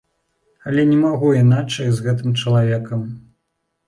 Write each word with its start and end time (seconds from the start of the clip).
Але 0.69 0.85
не 0.91 0.95
магу 1.01 1.27
іначай 1.41 1.89
з 1.97 2.05
гэтым 2.05 2.31
чалавекам. 2.41 3.05